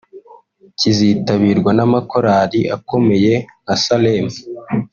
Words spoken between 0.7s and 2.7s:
Kizitabirwa n’amakorali